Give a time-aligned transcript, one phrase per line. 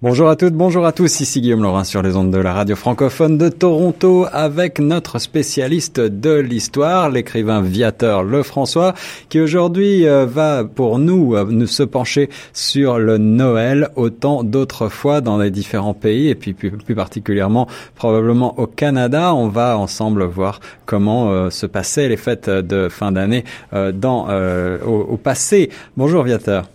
[0.00, 2.76] Bonjour à toutes, bonjour à tous, ici Guillaume Laurin sur les ondes de la radio
[2.76, 8.94] francophone de Toronto avec notre spécialiste de l'histoire, l'écrivain Viateur Lefrançois,
[9.28, 15.20] qui aujourd'hui euh, va pour nous, euh, nous se pencher sur le Noël autant d'autrefois
[15.20, 19.34] dans les différents pays et puis plus, particulièrement probablement au Canada.
[19.34, 23.42] On va ensemble voir comment euh, se passaient les fêtes de fin d'année
[23.72, 24.28] dans
[24.86, 25.70] au, au passé.
[25.96, 26.68] Bonjour Viateur.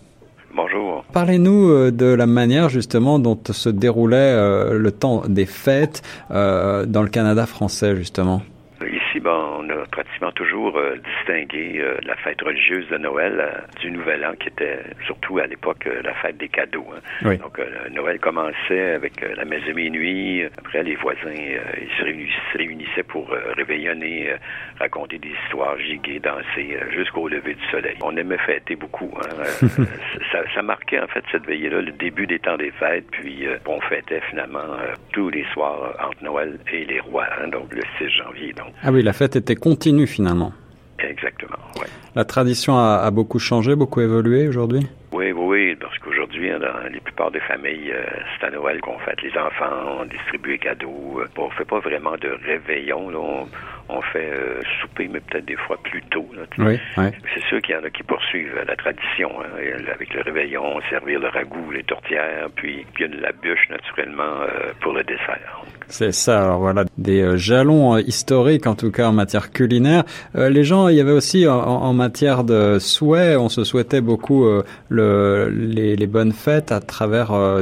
[1.12, 6.86] Parlez-nous euh, de la manière justement dont se déroulait euh, le temps des fêtes euh,
[6.86, 8.42] dans le Canada français justement.
[8.82, 13.80] Ici, bon, on a pratiquement toujours euh, distingué euh, la fête religieuse de Noël euh,
[13.80, 16.86] du Nouvel An, qui était surtout à l'époque la fête des cadeaux.
[17.22, 17.36] Hein.
[17.36, 17.60] Donc,
[17.92, 20.42] Noël commençait avec la messe de minuit.
[20.58, 24.30] Après, les voisins ils se, réunissaient, pour réveillonner,
[24.78, 27.96] raconter des histoires, giguer, danser jusqu'au lever du soleil.
[28.02, 29.10] On aimait fêter beaucoup.
[29.20, 29.44] Hein.
[30.34, 33.06] ça, ça, marquait en fait cette veillée-là le début des temps des fêtes.
[33.10, 34.64] Puis, on fêtait finalement
[35.12, 38.52] tous les soirs entre Noël et les rois, hein, donc le 6 janvier.
[38.52, 40.52] Donc, ah oui, la fête était continue finalement.
[40.98, 41.86] Exactement, oui.
[42.14, 44.86] La tradition a, beaucoup changé, beaucoup évolué aujourd'hui?
[45.12, 48.04] Oui, oui, parce qu'aujourd'hui, hein, dans les plupart des familles, euh,
[48.38, 51.20] c'est à Noël qu'on fête les enfants, on distribue les cadeaux.
[51.20, 53.08] Euh, bon, on fait pas vraiment de réveillon.
[53.10, 53.46] Là
[53.88, 56.26] on fait euh, souper, mais peut-être des fois plus tôt.
[56.58, 60.80] oui, C'est sûr qu'il y en a qui poursuivent la tradition, hein, avec le réveillon,
[60.88, 65.62] servir le ragoût, les tourtières, puis de la bûche, naturellement, euh, pour le dessert.
[65.88, 70.04] C'est ça, alors voilà, des euh, jalons historiques, en tout cas en matière culinaire.
[70.34, 74.46] les gens, il y avait aussi en, matière de souhaits, on se souhaitait beaucoup
[74.88, 77.03] le, les, bonnes fêtes à travers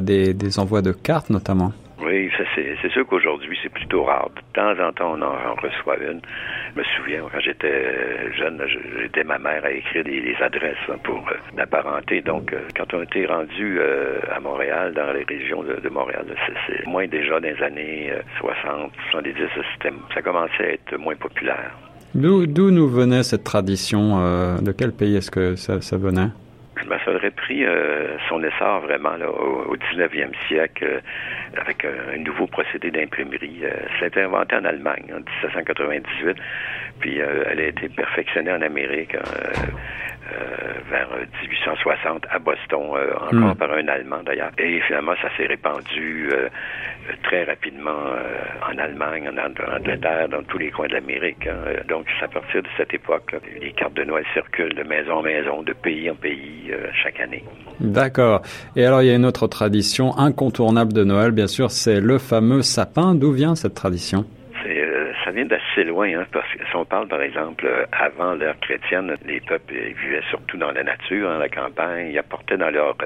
[0.00, 1.72] des, des envois de cartes, notamment.
[2.04, 4.28] Oui, ça c'est sûr qu'aujourd'hui c'est plutôt rare.
[4.34, 6.20] De temps en temps on en, reçoit une.
[6.74, 8.60] Je me souviens quand j'étais jeune,
[9.00, 12.20] j'étais ma mère à écrire des, adresses hein, pour euh, la parenté.
[12.20, 16.26] Donc euh, quand on était rendu euh, à Montréal, dans les régions de, Montréal,
[16.66, 19.34] c'est moins déjà dans les années 60, 70,
[20.12, 21.70] ça commençait à être moins populaire.
[22.14, 26.28] D'où nous venait cette tradition De quel pays est-ce que ça, ça venait?
[26.92, 31.00] Ben, ça aurait pris euh, son essor vraiment au, 19e siècle euh,
[31.58, 33.60] avec un, nouveau procédé d'imprimerie.
[33.62, 36.36] Euh, ça a été inventé en Allemagne en 1798,
[37.00, 39.16] puis elle a été perfectionnée en Amérique
[40.90, 41.08] vers
[41.42, 43.54] 1860 à Boston, encore hmm.
[43.56, 44.50] par un Allemand d'ailleurs.
[44.58, 46.30] Et finalement, ça s'est répandu
[47.24, 48.14] très rapidement
[48.68, 51.46] en Allemagne, en Angleterre, dans tous les coins de l'Amérique.
[51.46, 51.82] Hein.
[51.88, 55.22] Donc, c'est à partir de cette époque, les cartes de Noël circulent de maison en
[55.22, 57.44] maison, de pays en pays, euh, chaque année.
[57.80, 58.42] D'accord.
[58.76, 62.18] Et alors, il y a une autre tradition incontournable de Noël, bien sûr, c'est le
[62.18, 63.14] fameux sapin.
[63.14, 64.24] D'où vient cette tradition?
[65.32, 68.34] Euh, ça vient d'assez loin, hein, parce que si on parle, par exemple, euh, avant
[68.34, 72.70] l'ère chrétienne, les peuples vivaient surtout dans la nature, dans la campagne, ils apportaient dans
[72.70, 72.96] leur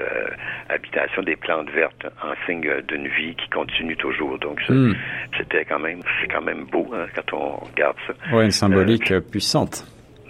[0.69, 4.39] habitation des plantes vertes en signe d'une vie qui continue toujours.
[4.39, 4.93] Donc, hmm.
[5.37, 8.15] c'était quand même, c'est quand même beau hein, quand on regarde ça.
[8.33, 9.85] Oui, une symbolique puissante.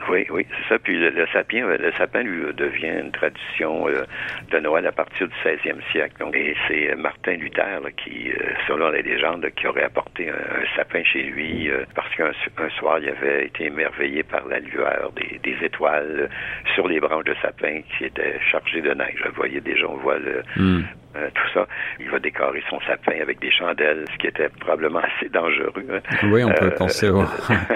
[0.09, 0.79] Oui, oui, c'est ça.
[0.79, 4.05] Puis le, sapin, le sapin lui devient une tradition euh,
[4.51, 6.25] de Noël à partir du 16e siècle.
[6.35, 8.35] Et c'est Martin Luther qui, euh,
[8.67, 12.33] selon la légende, qui aurait apporté un, sapin chez lui euh, parce qu'un
[12.79, 16.29] soir il avait été émerveillé par la lueur des, étoiles
[16.75, 19.23] sur les branches de sapin qui étaient chargées de neige.
[19.25, 20.83] Vous voyez déjà, on voit le, hmm.
[21.17, 21.67] Euh, tout ça.
[21.99, 25.73] Il va décorer son sapin avec des chandelles, ce qui était probablement assez dangereux.
[25.91, 26.01] Hein.
[26.31, 27.25] Oui, on peut euh, penser aux...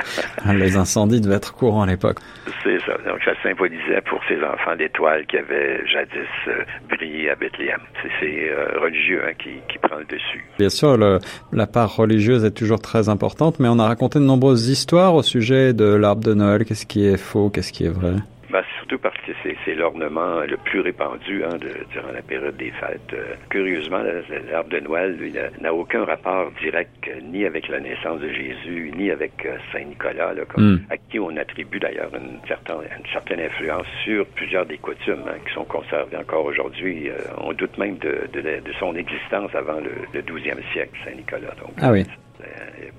[0.52, 2.18] les incendies devaient être courants à l'époque.
[2.62, 2.96] C'est ça.
[3.06, 7.80] Donc, ça symbolisait pour ses enfants l'étoile qui avait jadis euh, brillé à Bethléem.
[8.20, 8.50] C'est
[8.80, 10.44] religieux hein, qui, qui, prend le dessus.
[10.58, 10.96] Bien sûr,
[11.52, 15.22] la part religieuse est toujours très importante, mais on a raconté de nombreuses histoires au
[15.22, 16.64] sujet de l'arbre de Noël.
[16.64, 18.16] Qu'est-ce qui est faux, qu'est-ce qui est vrai?
[18.90, 19.32] Surtout parce que
[19.64, 23.12] c'est l'ornement le plus répandu hein, de, durant la période des fêtes.
[23.12, 24.02] Euh, curieusement,
[24.50, 25.16] l'arbre de Noël
[25.60, 30.34] n'a aucun rapport direct euh, ni avec la naissance de Jésus, ni avec euh, Saint-Nicolas,
[30.56, 30.78] hmm.
[30.90, 35.38] à qui on attribue d'ailleurs une certaine, une certaine influence sur plusieurs des coutumes hein,
[35.46, 37.10] qui sont conservées encore aujourd'hui.
[37.38, 41.54] on doute même de, de, de, son existence avant le, le 12e siècle, Saint-Nicolas.
[41.80, 42.04] ah oui.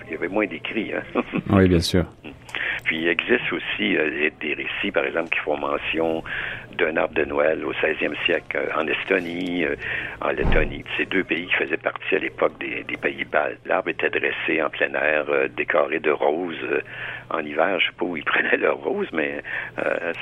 [0.07, 0.93] Il y avait moins d'écrits.
[0.93, 1.21] Hein?
[1.49, 2.05] oui, bien sûr.
[2.91, 6.21] Puis il existe aussi euh, des récits, par exemple, qui font mention
[6.77, 9.77] d'un arbre de Noël au 16e siècle euh, en Estonie, euh,
[10.19, 10.83] en Lettonie.
[10.97, 13.61] Ces deux pays qui faisaient partie à l'époque des, pays baltes.
[13.65, 15.23] L'arbre était dressé en plein air,
[15.55, 16.81] décoré de roses.
[17.29, 19.41] en hiver, je sais pas où ils prenaient leurs roses, mais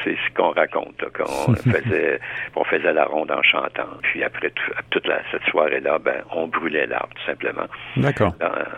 [0.04, 2.20] c'est ce qu'on raconte, qu'on faisait,
[2.56, 3.90] on faisait la ronde en chantant.
[4.04, 4.54] Puis après
[4.92, 7.66] toute la, cette soirée-là, ben, on brûlait l'arbre, tout simplement.
[7.98, 8.36] D'accord.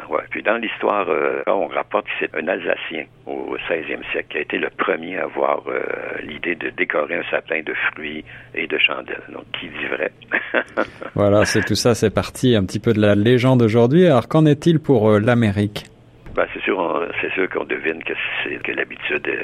[0.10, 0.24] Ouais.
[0.30, 1.08] Puis dans l'histoire,
[1.48, 5.24] on rapporte que c'est un Alsacien au 16e siècle qui a été le premier à
[5.24, 5.64] avoir
[6.24, 8.24] l'idée de décorer un sapin de fruits
[8.56, 9.24] et de chandelles.
[9.34, 10.12] Donc, qui dit vrai?
[11.16, 14.06] voilà, c'est tout ça, c'est parti un petit peu de la légende aujourd'hui.
[14.06, 15.86] Alors, qu'en est-il pour l'Amérique?
[16.36, 18.14] Ben, c'est sûr, c'est sûr qu'on devine que
[18.44, 19.38] c'est que l'habitude de,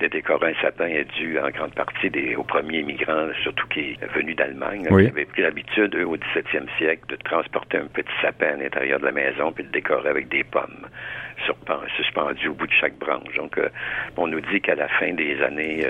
[0.00, 3.80] de, décorer un sapin est due en grande partie des, aux premiers migrants, surtout qui
[3.80, 8.10] est venu d'Allemagne, qui avaient pris l'habitude, eux, au 17e siècle, de transporter un petit
[8.20, 10.88] sapin à l'intérieur de la maison puis de décorer avec des pommes
[11.96, 13.34] suspendues au bout de chaque branche.
[13.36, 13.68] Donc, euh,
[14.16, 15.88] on nous dit qu'à la fin des années 1700,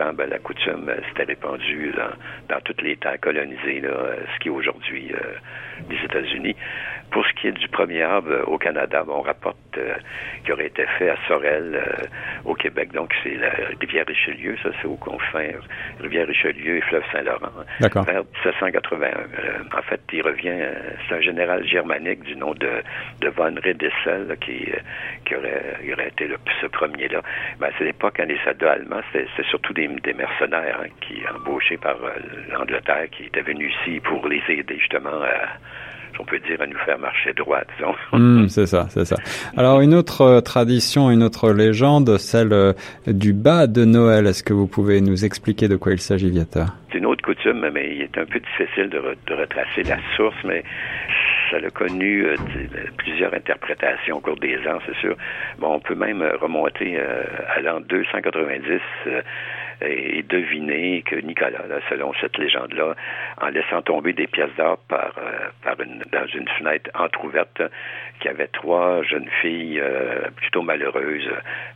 [0.00, 4.48] euh, ben, la coutume euh, s'était répandue dans, dans toutes les terres colonisées, ce qui
[4.48, 5.12] est aujourd'hui
[5.88, 6.56] les États-Unis.
[7.10, 9.94] Pour ce qui est du premier arbre euh, au Canada, on rapporte euh,
[10.44, 12.04] qu'il aurait été fait à Sorel, euh,
[12.44, 12.92] au Québec.
[12.92, 13.50] Donc, c'est la
[13.80, 15.50] rivière Richelieu, ça, c'est au confins
[16.00, 17.52] rivière Richelieu et fleuve Saint-Laurent.
[17.80, 18.04] D'accord.
[18.04, 19.10] Vers 1781.
[19.76, 20.58] en fait, il revient,
[21.08, 22.82] c'est un général germanique du nom de,
[23.20, 24.70] de von Redessel qui,
[25.24, 27.22] qui aurait, aurait été le, ce premier-là.
[27.58, 31.22] Ben, à cette époque, hein, les soldats allemands, c'était surtout des, des mercenaires hein, qui,
[31.34, 31.96] embauchés par
[32.50, 35.48] l'Angleterre, qui étaient venus ici pour les aider justement à
[36.18, 37.94] on peut dire, à nous faire marcher droit, disons.
[38.18, 39.16] Hmm, c'est ça, c'est ça.
[39.56, 42.72] Alors, une autre euh, tradition, une autre légende, celle euh,
[43.06, 44.26] du bas de Noël.
[44.26, 47.68] Est-ce que vous pouvez nous expliquer de quoi il s'agit, Viata C'est une autre coutume,
[47.72, 48.98] mais il est un peu difficile de,
[49.34, 50.64] retracer la source, mais
[51.50, 52.34] ça a connu euh,
[52.96, 55.16] plusieurs interprétations au cours des ans, c'est sûr.
[55.58, 58.80] Bon, on peut même remonter à l'an 290
[59.80, 62.94] et deviner que Nicolas, selon cette légende-là,
[63.40, 67.62] en laissant tomber des pièces d'or par, euh, par une, dans une fenêtre entr'ouverte,
[68.18, 71.30] qu'il y avait trois jeunes filles euh, plutôt malheureuses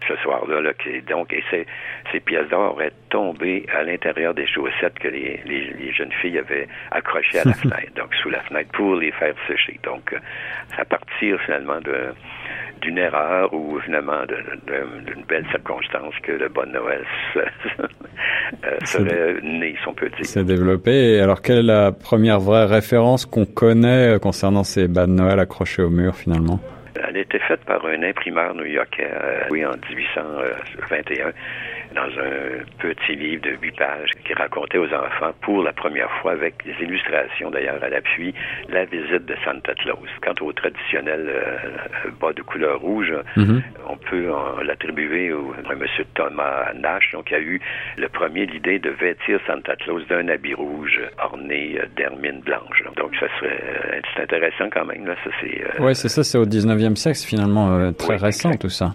[0.09, 0.61] ce soir-là.
[0.61, 1.67] Là, qui, donc, et ces,
[2.11, 6.69] ces pièces d'or auraient tombé à l'intérieur des chaussettes que les, les, jeunes filles avaient
[6.91, 9.79] accrochées à la fenêtre, donc sous la fenêtre, pour les faire sécher.
[9.83, 10.19] Donc, euh,
[10.77, 12.15] à partir finalement de
[12.83, 17.05] d'une erreur ou finalement d'une belle circonstance que le bon Noël
[17.37, 20.25] euh, serait né, si on peut dire.
[20.25, 21.21] C'est développé.
[21.21, 25.83] alors, quelle est la première vraie référence qu'on connaît concernant ces bas de Noël accrochés
[25.83, 26.61] au mur, finalement?
[26.95, 31.33] Elle a été faite par un imprimeur new-yorkais, euh, oui, en 1821
[31.93, 36.33] dans un petit livre de huit pages qui racontait aux enfants pour la première fois
[36.33, 38.35] avec des illustrations d'ailleurs à l'appui
[38.69, 39.99] la visite de Santa Claus.
[40.23, 43.63] Quant au traditionnel euh, bas de couleur rouge, mhm.
[43.89, 44.31] on peut
[44.65, 45.87] l'attribuer à M.
[46.15, 47.61] Thomas Nash, donc il a eu
[47.97, 52.83] le premier l'idée de vêtir Santa Claus d'un habit rouge orné d'hermine blanche.
[52.97, 55.15] Donc ça serait euh, c'est intéressant quand même là.
[55.25, 55.81] Ça c'est.
[55.81, 56.25] Euh, ouais, c'est ça.
[56.25, 58.95] C'est au 19e siècle, finalement très récent tout ça.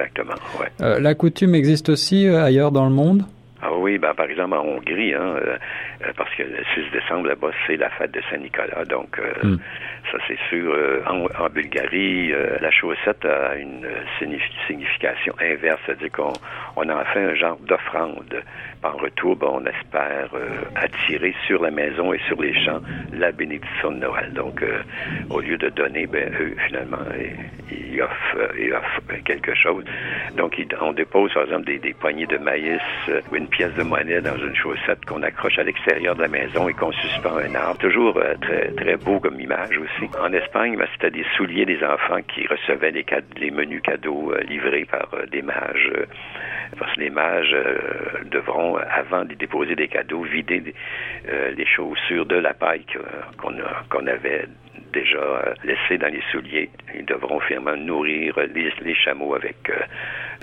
[0.00, 0.34] Exactement.
[0.58, 0.68] Ouais.
[0.80, 3.22] Euh, la coutume existe aussi euh, ailleurs dans le monde?
[3.62, 5.56] Ah oui, ben, par exemple en Hongrie, hein, euh,
[6.16, 8.86] parce que le 6 décembre, là-bas, c'est la fête de Saint-Nicolas.
[8.86, 9.56] Donc, hmm.
[10.10, 10.74] Ça, c'est sûr.
[11.06, 13.86] En, en, Bulgarie, la chaussette a une
[14.66, 16.32] signification inverse, c'est-à-dire qu'on
[16.76, 18.42] on en fait un genre d'offrande
[18.82, 22.80] en retour, ben, on espère euh, attirer sur la maison et sur les champs
[23.12, 24.32] la bénédiction de Noël.
[24.32, 24.80] Donc, euh,
[25.28, 27.04] au lieu de donner, ben, eux, finalement,
[27.70, 29.84] ils offrent, euh, quelque chose.
[30.36, 32.80] Donc, on dépose, par exemple, des, poignées de maïs
[33.30, 36.68] ou une pièce de monnaie dans une chaussette qu'on accroche à l'extérieur de la maison
[36.68, 37.78] et qu'on suspend un arbre.
[37.78, 38.18] Toujours
[38.76, 39.99] très beau comme image aussi.
[40.20, 43.04] En Espagne, ben, c'était des souliers des enfants qui recevaient les,
[43.36, 45.90] les menus cadeaux livrés par des mages
[46.78, 47.56] parce que les mages
[48.30, 50.74] devront avant de déposer des cadeaux, vider
[51.28, 52.84] euh, les chaussures de la paille
[53.38, 54.46] qu'on avait
[54.92, 56.70] déjà euh, laissées dans les souliers.
[56.94, 59.74] Ils devront finalement nourrir les, chameaux avec euh,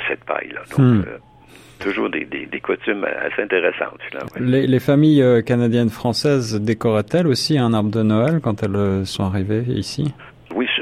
[0.08, 0.62] cette paille-là.
[0.78, 1.06] Donc.
[1.80, 2.26] Toujours des,
[2.62, 4.00] coutumes assez intéressantes.
[4.40, 10.14] les, familles canadiennes françaises décorent-elles aussi un arbre de Noël quand elles sont arrivées ici?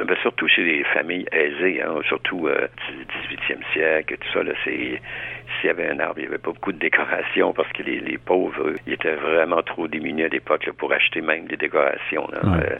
[0.05, 5.01] Ben, surtout chez les familles aisées, hein, surtout du 18e siècle, tout ça, c'est
[5.59, 7.99] s'il y avait un arbre, il n'y avait pas beaucoup de décoration parce que les,
[7.99, 12.27] les pauvres, ils étaient vraiment trop démunis à l'époque pour acheter même des décorations.
[12.33, 12.77] Euh,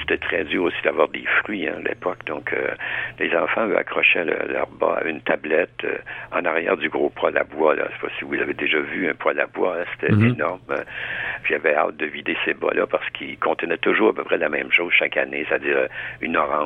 [0.00, 2.18] C'était très dur aussi d'avoir des fruits hein, à l'époque.
[2.26, 2.74] Donc, euh,
[3.18, 5.96] les enfants eux, accrochaient leur bas à une tablette euh,
[6.32, 7.74] en arrière du gros poêle à bois.
[7.74, 7.84] Là.
[7.88, 9.76] Je sais pas si vous avez déjà vu un poêle à bois.
[9.92, 10.34] C'était mhm.
[10.34, 10.60] énorme.
[11.54, 14.72] Avait hâte de vider ces bas-là parce qu'ils contenaient toujours à peu près la même
[14.72, 15.86] chose chaque année, c'est-à-dire
[16.22, 16.61] une orange,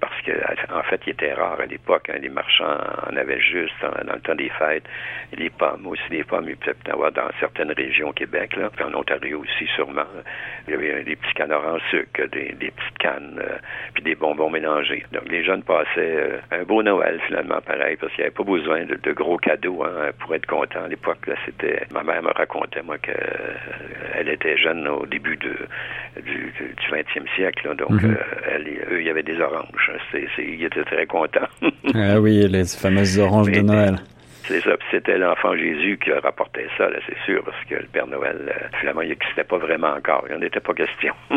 [0.00, 0.32] parce que
[0.72, 2.08] en fait, il était rare à l'époque.
[2.08, 4.84] Hein, les marchands en avaient juste dans le temps des fêtes.
[5.36, 8.70] Les pommes aussi, les pommes, il peut y avoir dans certaines régions au Québec, là,
[8.84, 10.06] en Ontario aussi sûrement.
[10.66, 13.58] Il y avait des petits canards en sucre, des, petites cannes, euh,
[13.94, 15.04] puis des bonbons mélangés.
[15.12, 18.44] Donc les jeunes passaient euh, un beau Noël finalement, pareil, parce qu'il n'y avait pas
[18.44, 20.84] besoin de, gros cadeaux hein, pour être content.
[20.84, 21.86] À l'époque, là, c'était.
[21.90, 23.14] Ma mère me racontait moi qu'elle
[24.28, 25.56] euh, était jeune au début de,
[26.22, 28.16] du, du 20e siècle, donc mhm.
[28.90, 29.90] Eux, il y avait des oranges.
[30.10, 31.48] C'est, ils étaient très contents.
[31.94, 33.96] ah oui, les fameuses oranges de Noël.
[34.44, 34.76] C'est ça.
[34.90, 39.02] C'était l'enfant Jésus qui rapportait ça, là, c'est sûr, parce que le Père Noël, finalement,
[39.02, 40.24] il n'existait pas vraiment encore.
[40.28, 41.14] Il n'en était pas question.